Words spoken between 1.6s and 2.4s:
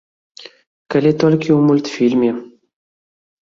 мультфільме.